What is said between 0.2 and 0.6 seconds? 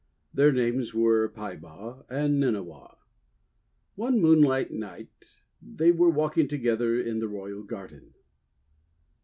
Their